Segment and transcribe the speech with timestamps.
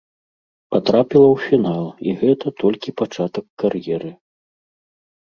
[0.75, 4.11] Патрапіла ў фінал, і гэта толькі пачатак кар'еры.